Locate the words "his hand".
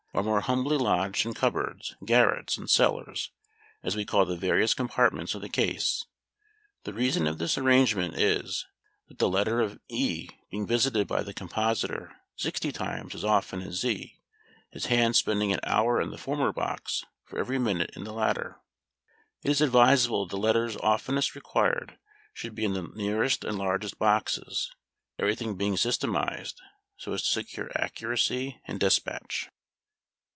14.69-15.15